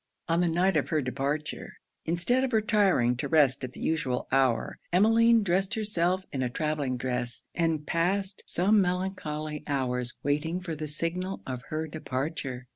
On 0.27 0.39
the 0.41 0.47
night 0.49 0.75
of 0.77 0.89
her 0.89 0.99
departure, 0.99 1.73
instead 2.05 2.43
of 2.43 2.53
retiring 2.53 3.15
to 3.17 3.27
rest 3.27 3.63
at 3.63 3.73
the 3.73 3.81
usual 3.81 4.27
hour, 4.31 4.79
Emmeline 4.91 5.43
dressed 5.43 5.75
herself 5.75 6.23
in 6.33 6.41
a 6.41 6.49
travelling 6.49 6.97
dress, 6.97 7.43
and 7.53 7.85
passed 7.85 8.41
some 8.47 8.81
melancholy 8.81 9.61
hours 9.67 10.13
waiting 10.23 10.59
for 10.59 10.73
the 10.73 10.87
signal 10.87 11.43
of 11.45 11.61
her 11.69 11.85
departure. 11.85 12.65